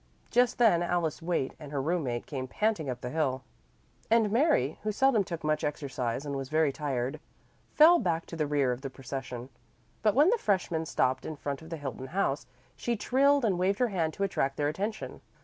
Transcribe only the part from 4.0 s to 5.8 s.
and Mary, who seldom took much